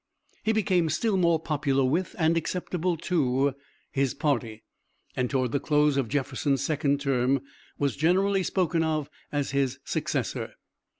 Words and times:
He 0.41 0.51
became 0.51 0.89
still 0.89 1.15
more 1.15 1.39
popular 1.39 1.83
with, 1.83 2.15
and 2.17 2.35
acceptable 2.35 2.97
to, 2.97 3.53
his 3.91 4.15
party 4.15 4.63
and 5.15 5.29
toward 5.29 5.51
the 5.51 5.59
close 5.59 5.95
of 5.95 6.07
Jefferson's 6.09 6.63
second 6.63 6.99
term 6.99 7.41
was 7.77 7.95
generally 7.95 8.41
spoken 8.41 8.81
of 8.83 9.11
as 9.31 9.51
his 9.51 9.77
successor. 9.85 10.53